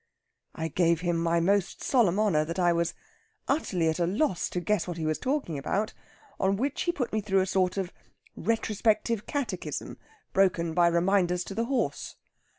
I 0.55 0.67
gave 0.69 1.01
him 1.01 1.15
my 1.21 1.39
most 1.39 1.83
solemn 1.83 2.19
honour 2.19 2.43
that 2.45 2.57
I 2.57 2.73
was 2.73 2.95
utterly 3.47 3.87
at 3.87 3.99
a 3.99 4.07
loss 4.07 4.49
to 4.49 4.59
guess 4.59 4.87
what 4.87 4.97
he 4.97 5.05
was 5.05 5.19
talking 5.19 5.59
about, 5.59 5.93
on 6.39 6.55
which 6.57 6.81
he 6.81 6.91
put 6.91 7.13
me 7.13 7.21
through 7.21 7.41
a 7.41 7.45
sort 7.45 7.77
of 7.77 7.93
retrospective 8.35 9.27
catechism, 9.27 9.99
broken 10.33 10.73
by 10.73 10.87
reminders 10.87 11.43
to 11.43 11.53
the 11.53 11.65
horse. 11.65 12.15